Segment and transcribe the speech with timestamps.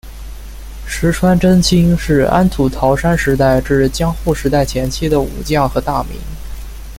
[0.87, 6.19] 石川贞清是安土桃山时代至江户时代前期的武将和大名。